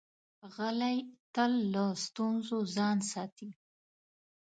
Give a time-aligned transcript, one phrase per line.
[0.55, 0.97] غلی،
[1.33, 3.49] تل له ستونزو ځان ساتي.